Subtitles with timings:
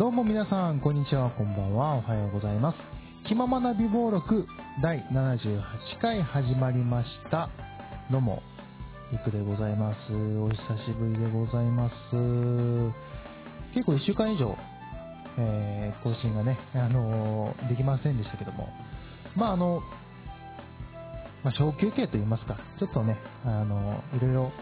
[0.00, 2.78] どうも皆さん、こんにちは、こんばんは、おはようございます。
[3.28, 4.46] 気ままな美貌録
[4.82, 5.60] 第78
[6.00, 7.50] 回始まりました。
[8.10, 8.42] どうも、
[9.12, 10.14] いくでございます。
[10.14, 10.56] お久
[10.86, 11.92] しぶりでございます。
[13.74, 14.56] 結構1週間以上、
[15.36, 18.70] えー更新がね、あのーできませんでしたけども、
[19.36, 19.82] まああの、
[21.44, 24.52] まあ、小休憩と言いますか、ちょっとね、あのいろいろ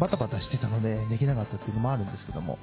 [0.00, 2.58] バタバタしてたのでできなかったっていうのもあるんですけども、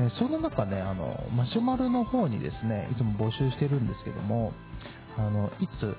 [0.00, 4.52] えーそんな中ね、あの、マシュマロの方にですね、いつも募集してるんですけども、
[5.18, 5.94] あの、いつ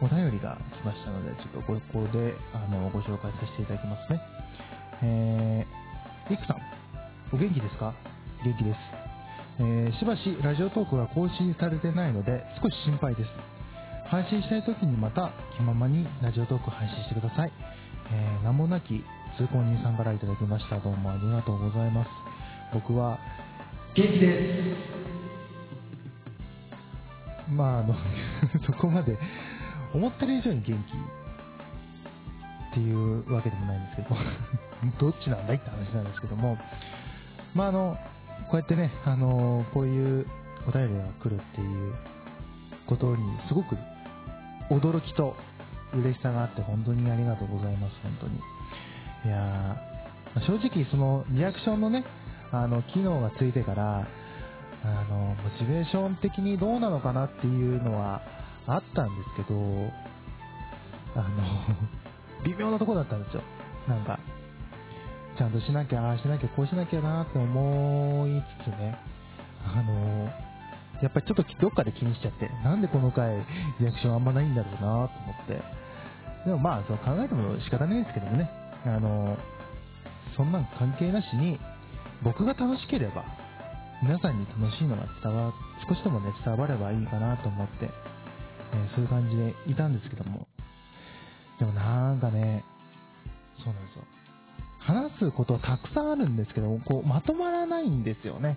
[0.00, 4.20] お便りが来ましたので、ちょっとここで、あの、ご紹介させていただきますね。
[5.02, 6.56] えー、いくさん、
[7.32, 7.92] お元気ですか？
[8.42, 8.78] 元気です。
[9.58, 13.28] えーしばしラジオトークが更新されてないので、少し心配です。
[14.06, 17.52] 配信したい時にまた気ままにラジオトーク配信してください。
[18.10, 19.04] えー名もなき
[19.36, 20.80] 通行人さんからいただきました。
[20.80, 22.08] どうもありがとうございます。
[22.72, 23.18] 僕は
[23.94, 24.76] 元気で
[27.48, 27.50] す。
[27.50, 27.96] まあ、あの、
[28.64, 29.18] そこまで
[29.92, 30.92] 思ってる以上に元気
[32.70, 34.16] っていうわけでもないんですけど、
[35.10, 36.56] どっちなんだいって話なんですけども、
[37.52, 37.98] まああの、
[38.48, 40.26] こうやってね、あの、こういう
[40.68, 41.94] お便りが来るっていう
[42.86, 43.76] ことにすごく
[44.70, 45.36] 驚きと
[45.94, 48.36] 嬉しさがあって本当にありがとうございます、本当に。
[49.24, 52.04] いやー正直そのリアクションのね、
[52.52, 54.06] あの、機能がついてから、
[54.82, 58.22] あの、モチベーション的にどうなのかなっていうのは
[58.66, 59.58] あったんですけど、
[61.14, 61.28] あの、
[62.44, 63.42] 微妙なとこだったんですよ。
[63.88, 64.18] なんか、
[65.36, 68.98] ちゃんとしなきゃ、ああしなきゃ、こうしなきゃなって思いつつね、
[69.64, 70.30] あの、
[71.02, 73.36] やっぱりちょっとどっかで気にしちゃって、なんでこの回、
[73.78, 75.08] リアクションあんまないんだろうなと思っ
[75.46, 75.62] て。
[76.44, 78.50] でもまあ、そう考えても仕方ないですけどもね、
[78.84, 79.36] あの、
[80.36, 81.58] そんなん関係なしに、
[82.22, 83.24] 僕が楽しければ、
[84.02, 85.52] 皆さんに楽しいのが伝わ、
[85.88, 87.90] 少しでもね、伝わればいいかなと思って、
[88.72, 90.46] えーそういう感じでいたんですけども。
[91.58, 92.64] でもなんかね、
[93.62, 94.04] そうなんですよ。
[94.78, 98.56] 話すことたくさんあるんですけど、こう、まとまらないんですよね。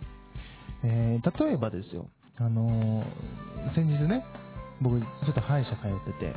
[0.84, 2.07] えー例えばですよ、
[2.38, 4.25] あのー先日ね、
[4.81, 6.35] 僕、ちょっと歯医者通ってて、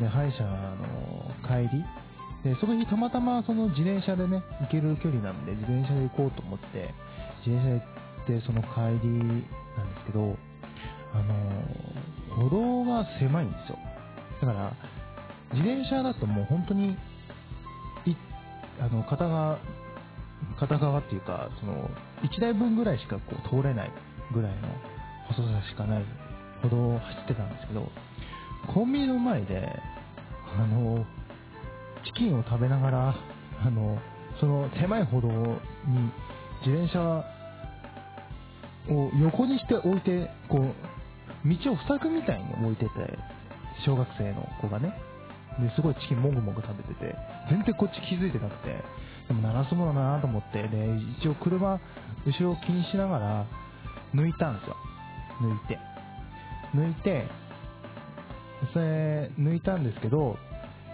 [0.00, 1.84] で、歯医者の帰り、
[2.44, 6.94] で、その日たまたまその自転車でね、行ける距離なんで、自転車で行こうと思って、
[7.44, 10.36] 自転車で行って、その帰りなんですけど、
[11.14, 11.34] あの
[12.36, 13.78] 歩道が狭いんですよ。
[14.40, 14.72] だから、
[15.52, 16.92] 自転車だともう本当に、
[18.06, 18.16] い
[18.80, 19.58] あの、片側、
[20.60, 21.90] 片側っていうか、その、
[22.22, 23.92] 1台分ぐらいしかこう通れない
[24.32, 24.68] ぐらいの
[25.28, 26.04] 細さしかない
[26.62, 27.90] 歩道を走ってたんですけど、
[28.72, 29.68] コンビニの前で、
[30.56, 31.04] あの、
[32.04, 33.14] チキンを食べながら、
[33.64, 33.98] あの、
[34.40, 36.12] その狭い歩道に
[36.64, 37.24] 自転車
[38.92, 42.90] を横にして置いて、こう、道を塞ぐみたいに置いてて、
[43.84, 44.92] 小学生の子がね。
[45.60, 47.16] ですごいチキンもぐもぐ食べてて、
[47.50, 48.76] 全然こっち気づいてなくて、
[49.26, 50.86] でも鳴らすものだなと思って、で、
[51.20, 51.80] 一応車、
[52.24, 53.46] 後ろを気にしながら、
[54.14, 54.76] 抜いたんですよ。
[55.42, 55.78] 抜いて。
[56.74, 57.26] 抜いて、
[58.72, 60.38] それ、抜いたんですけど、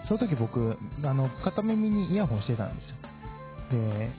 [0.07, 2.95] その時僕、あの、片耳にイヤホンしてたんですよ。
[3.71, 4.11] で、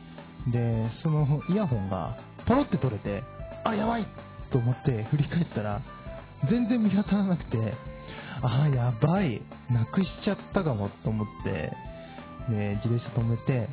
[0.53, 3.23] で、そのイヤホンが、ポロって取れて、
[3.65, 4.07] あ、やばい
[4.51, 5.83] と思って振り返ったら、
[6.51, 7.75] 全然見当たらなくて、
[8.43, 11.73] あ、やばい、なくしちゃったかもと思って、
[12.49, 13.69] で、自転車止めて、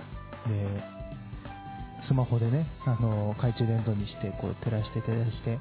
[0.48, 0.84] で、
[2.08, 5.60] スマホでね、あの、懐中電灯にして、こう、照らして照らして、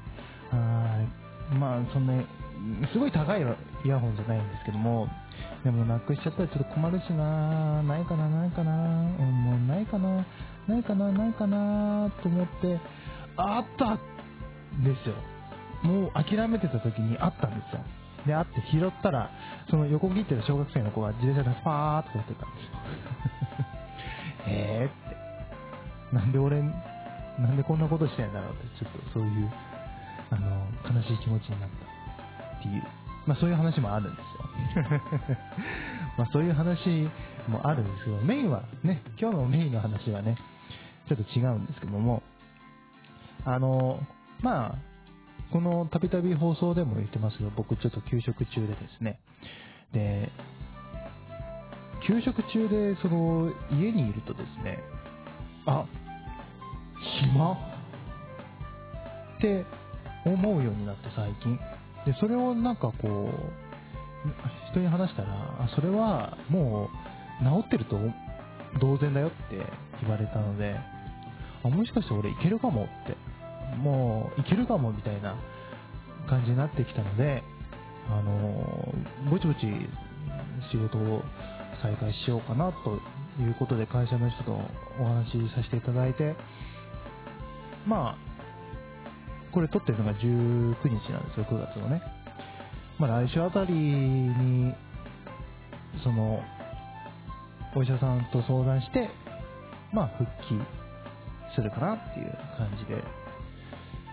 [0.51, 2.23] あーまあ、そんな、
[2.91, 5.07] すごい高いイヤホンじゃないんですけども、
[5.63, 10.25] でもなくしちゃったらちょっと困るしなないかな、ないかな、うん、もうないかな、
[10.67, 12.79] ないかな、ないかなと思って、
[13.37, 13.95] あった
[14.83, 15.15] ですよ。
[15.83, 17.81] もう諦めてた時にあったんですよ。
[18.27, 19.29] で、あって拾ったら、
[19.69, 22.79] その横切ってる小学生の子が自転車でスパーっとやってたんですよ。
[24.47, 25.09] えーっ
[26.11, 26.15] て。
[26.15, 29.51] なんで俺、なんでこんなことしてんだろうって、ちょっとそういう、
[30.29, 32.83] あの、悲しい気持ちになったっていう、
[33.25, 34.42] まあそういう話もあるんですよ。
[36.17, 37.09] まあそういう話
[37.47, 40.37] もあるんですけど、メインはね、今日のメインの話はね、
[41.07, 42.23] ちょっと違うんですけども、
[43.45, 43.99] あの、
[44.41, 44.75] まあ、
[45.51, 49.19] このたびたび放送でも言ってますけど、僕ちょっと休職中でですね、
[49.91, 50.31] で、
[52.07, 54.79] 休職中でその家にいるとですね、
[55.65, 55.85] あ、
[57.21, 57.53] 暇？
[59.37, 59.65] って
[60.25, 61.57] 思うようになって最近。
[62.05, 63.62] で、それをなんかこう、
[64.73, 66.89] 人に話したら、あ、それはも
[67.41, 67.99] う治ってると
[68.81, 69.57] 同然だよって
[70.01, 70.75] 言われたので、
[71.63, 73.15] あ、もしかして俺いけるかもって、
[73.77, 75.35] もういけるかもみたいな
[76.27, 77.43] 感じになってきたので、
[78.09, 78.93] あの
[79.29, 79.59] ぼちぼち
[80.71, 81.23] 仕事を
[81.81, 82.99] 再開しようかなと
[83.41, 84.59] いうことで会社の人と
[84.99, 86.35] お話しさせていただいて、
[87.85, 88.17] まあ、
[89.53, 92.01] これ撮ってるのが19日なんですよ、9月のね。
[92.99, 94.73] まあ来週あたりに、
[96.03, 96.41] その、
[97.75, 99.09] お医者さんと相談して、
[99.91, 100.59] まあ復帰
[101.55, 103.03] するかなっていう感じで。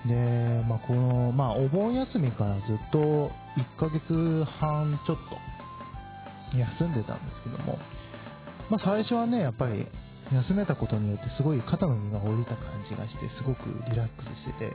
[0.06, 3.30] で、まあこの、まあお盆休みからずっと1
[3.78, 7.78] ヶ月半ちょっと休んでたんですけども、
[8.70, 9.86] まあ最初はね、やっぱり
[10.32, 14.72] 休めたことによってすごい肩の荷が下りた感じがして、すごくリラックスしてて、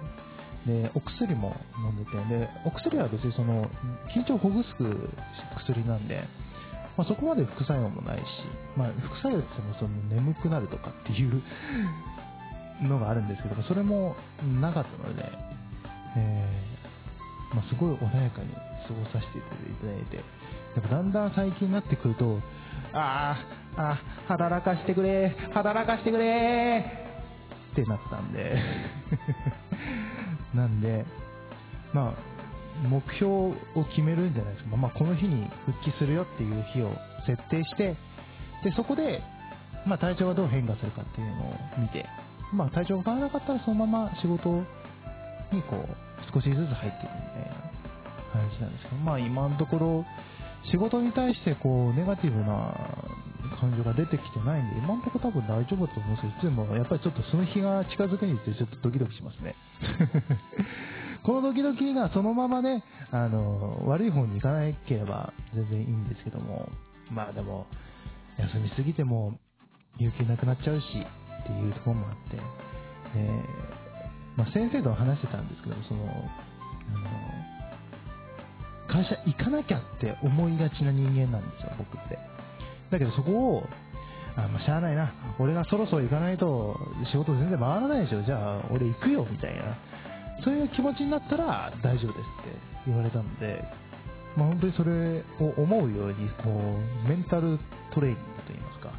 [0.65, 3.69] で、お薬も飲んでて、で、お薬は別にその、
[4.15, 4.69] 緊張をほぐす
[5.57, 6.27] 薬なんで、
[6.97, 8.23] まあ、そこまで副作用もないし、
[8.75, 11.43] まあ、副作用って言ってもその眠くなるとかっていう
[12.81, 14.15] のがあるんですけどそれも
[14.61, 15.23] なかったので、
[16.17, 19.41] えー、まあ、すごい穏やかに過ごさせてい
[19.81, 20.21] ただいて、や
[20.79, 22.39] っぱだんだん最近になってくると、
[22.93, 23.37] あ
[23.75, 26.85] あ、あ働かしてくれ、働かしてくれ
[27.73, 28.55] ってなったんで。
[30.55, 31.05] なんで、
[31.93, 33.55] まあ、目標を
[33.89, 34.75] 決めるんじゃないですか。
[34.75, 36.91] まあ、この日に復帰するよっていう日を
[37.25, 37.95] 設定して、
[38.63, 39.21] で、そこで、
[39.85, 42.05] まあ、体調がどう変化するかっていうのを見て、
[42.53, 44.49] まあ、体調が変わらなかったらそのまま仕事
[45.51, 47.75] にこう、少しずつ入っていくみたいな
[48.33, 50.05] 感じなんですけど、まあ、今のところ、
[50.71, 52.73] 仕事に対してこう、ネガティブな
[53.55, 59.55] 感情が出てきてないんで、今のところ多分大丈夫だと思うんですけど、でもやっぱりちょっとその日が近づくにつれちょっとドキドキしますね。
[61.23, 66.69] このドキドキがそのままね、あの、悪い方に行かなければ全然いいんですけども、
[67.09, 67.65] まあでも、
[68.37, 69.37] 休みすぎても
[69.97, 70.85] 勇気なくなっちゃうし、
[71.45, 72.39] っていうところもあって、
[73.15, 73.43] え
[74.35, 77.09] まあ、先生と話してたんですけど、その、あの、
[78.87, 82.34] 会社行かなきゃって思いがちな人間なんですよ、僕って。
[82.91, 83.69] だけどそこを、
[84.35, 85.13] あ、まあ、しゃあないな。
[85.39, 86.77] 俺がそろそろ行かないと
[87.11, 88.23] 仕事全然回らないでしょ。
[88.23, 89.77] じゃあ、俺行くよ、みたいな。
[90.43, 93.63] そういう気持ちになったら大丈夫ですって言われたので、
[94.35, 96.49] まあ、本当にそれを思うように、こ
[97.05, 97.57] う、メンタル
[97.93, 98.91] トレーニングといいますか。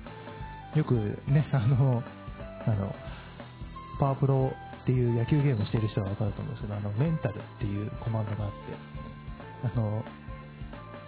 [0.74, 0.94] よく
[1.30, 2.02] ね、あの、
[2.66, 2.94] あの、
[4.00, 8.56] パワープロっていう野球ゲームしてる人はわかると思うんですけど、あの、メンタルっていうコマンドがあって、
[9.76, 10.04] あの、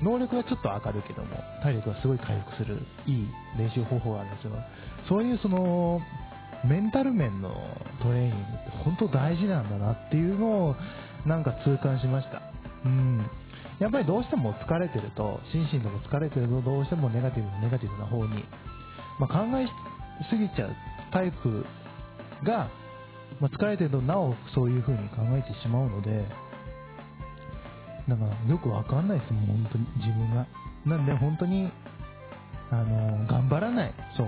[0.03, 3.29] 能力はちょっと上がるけども、体力がすごい回復する、いい
[3.59, 4.53] 練習方法があるんですよ。
[5.09, 6.01] そういうその、
[6.65, 7.51] メンタル面の
[8.03, 10.77] トレーニングって本当大事なんだなっていうのを
[11.25, 12.43] なんか痛感しました。
[12.85, 13.31] うん。
[13.79, 18.45] やっぱりどうしても疲れてると、心身でも疲れてるとどうしてもネガティブネガティブな方に、
[19.21, 19.67] まあ、考え
[20.29, 20.77] すぎちゃう
[21.13, 21.65] タイプ
[22.45, 22.69] が、
[23.41, 26.27] まあ、疲れてるとなおそういう風に考えてしまうので、
[28.09, 30.47] なんかよくわかんないですもん、本当に自分が。
[30.87, 31.71] なんで本当に、
[32.71, 33.95] あの頑張らない。
[34.17, 34.27] そう。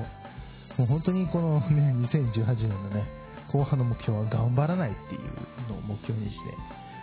[0.79, 3.05] もう本当にこの ね、2018年のね、
[3.51, 6.57] 後半の目標は頑張らないっていうのを目標にして、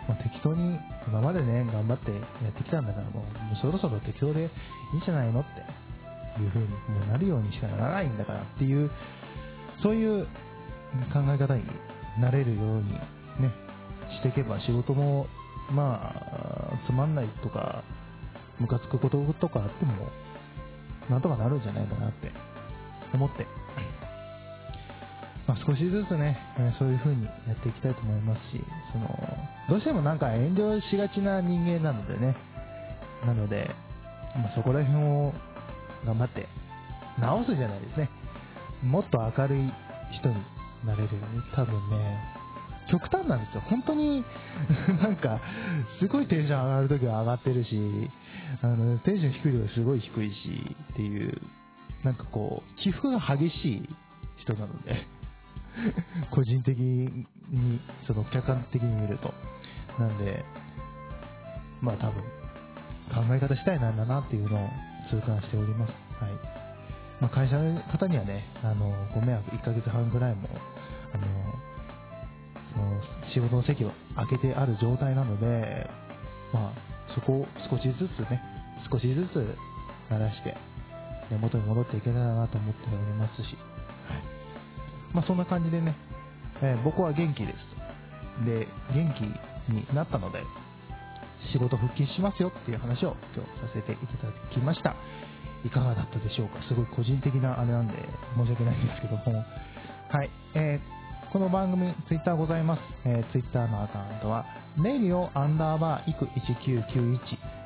[0.08, 2.18] まあ、適当に今までね、頑張ってや
[2.48, 4.44] ってきたんだからもう、そろそろ適当でい
[4.94, 8.90] いんじゃないのっていう風にもうなるようにしかならないんだからっていう、
[9.82, 10.26] そういう
[11.12, 11.64] 考え方に
[12.18, 13.00] なれるようにね、
[14.16, 15.26] していけば仕事も、
[15.70, 16.27] まあ、
[16.86, 17.82] つまんないとか、
[18.58, 20.08] ムカつくこととかあっても、
[21.08, 22.30] なんとかなるんじゃないかなって
[23.14, 23.46] 思って、
[25.46, 26.38] まあ、少しずつね、
[26.78, 29.08] そういう風にやっていきたいと思いますし、その、
[29.70, 32.36] どうしてもなんか遠慮しがちな人間なのでね、
[33.24, 33.74] なので、
[34.36, 35.32] まあ、そこら辺を
[36.04, 36.46] 頑張って
[37.18, 38.10] 直すじゃないですね。
[38.82, 39.72] もっと明るい
[40.12, 40.34] 人に
[40.84, 41.18] なれるよね。
[41.54, 42.18] 多分ね、
[42.90, 43.62] 極端なんですよ。
[43.68, 44.24] 本当に、
[45.02, 45.40] なんか、
[46.00, 48.10] すごいテンション上がるときは上がってるし、
[48.62, 51.40] あの、テンション低いときはすごい低いし、っていう、
[52.02, 53.88] なんかこう、起伏が激しい
[54.36, 55.06] 人なので、
[56.30, 57.26] 個人的に、
[58.06, 59.34] その客観的に見ると。
[59.98, 60.44] なんで、
[61.80, 62.22] まあ多分、
[63.08, 64.68] 考え方したいなんだなっていうのを
[65.10, 65.92] 痛感しております。
[66.20, 66.32] はい。
[67.20, 70.48] まあ、会社の方にはね、あの、ご迷惑1ヶ月半ぐらいも、
[73.34, 75.88] 仕事の席を空けてある状態なので、
[76.52, 76.72] まあ、
[77.14, 78.40] そこを少しずつね、
[78.90, 79.56] 少しずつ
[80.10, 80.50] 鳴らして、
[81.30, 84.22] ね、元に戻っていけたらなと思っておりますし、はい。
[85.12, 85.94] まあ、そんな感じでね、
[86.62, 88.44] えー、僕は元気です。
[88.44, 90.42] で、元気になったので、
[91.52, 94.96] 仕事復帰しますよっていう話を今日させていただきました。
[95.64, 96.62] いかがだったでしょうか？
[96.68, 97.94] すごい個人的なあれなんで
[98.36, 99.44] 申し訳ないんですけども。
[100.08, 100.30] はい。
[100.54, 100.80] え
[101.30, 102.80] この番組、ツイッターございます。
[103.04, 104.46] えー、ツイッターのアカウントは、
[104.78, 107.18] ネリオアンダーバーイク1991、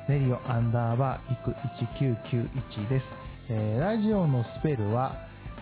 [0.09, 1.51] ネリオアンダーバーイク
[2.01, 3.05] 1991です。
[3.47, 5.15] えー、ラジオのスペルは、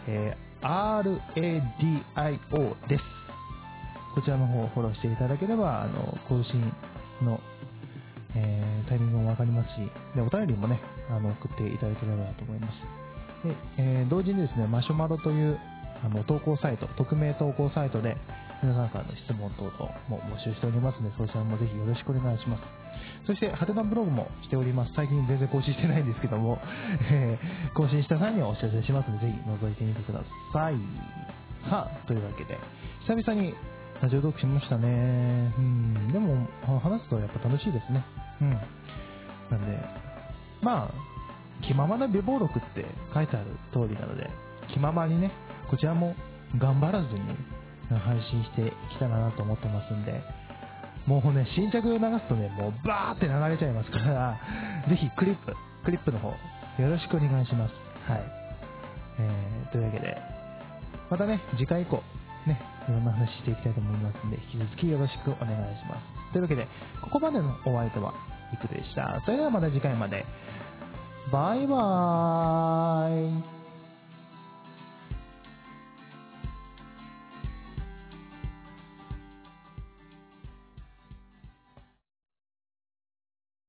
[0.08, 3.04] えー、RADIO です。
[4.16, 6.74] こちらの方をフォローしていただければ、あの、更新
[7.22, 7.40] の、
[8.36, 10.82] えー、タイミングもわかりますし、で、お便りもね、
[11.12, 12.74] あの、送っていただければと思います。
[13.48, 15.60] で、えー、同時にですね、マシュマロという、
[16.04, 18.18] あの、投稿サイト、匿名投稿サイトで、
[18.64, 19.74] 皆さんからの質問等々
[20.08, 22.64] も募集しておりますので、そちらもぜひよろしくお願いします。
[23.26, 24.94] そして、ハテナブログもしております。
[24.96, 26.60] 最近全然更新してないんですけども、
[27.12, 30.22] えー、更新した際にはお知らせしますので、ぜひ覗いてみてくだ
[30.54, 30.76] さい。
[31.70, 32.58] さあ、というわけで、
[33.08, 33.54] 久々に
[34.02, 35.54] ラジオトークしましたね。
[35.58, 36.48] うん、でも、
[36.80, 38.04] 話すとやっぱ楽しいですね。
[38.42, 38.50] うん。
[38.50, 39.80] なんで、
[40.62, 44.30] まあ、気ままな美貌録って書いてある通りなので、
[44.74, 45.32] 気ままにね、
[45.72, 46.14] こちらも
[46.60, 47.22] 頑張らずに
[47.90, 50.22] 配信していきたいなと思ってますんで、
[51.08, 54.38] もうね、新着を流すとね、もうバーって流れちゃいますから、
[54.88, 56.36] ぜひクリップ、クリップの方、よ
[56.90, 57.74] ろしくお願いします。
[58.06, 58.22] はい。
[59.20, 60.22] えー、というわけで、
[61.10, 62.04] またね、次回以降、
[62.46, 62.60] ね、
[62.90, 66.32] いろんな話していきたいと思いますんで、引き続きよろしくお願いします。
[66.34, 66.68] というわけで、
[67.02, 68.14] ここまでのお相手は、
[68.54, 69.22] いくでした。
[69.24, 70.26] それではまた次回まで。
[71.32, 73.61] バイバーイ。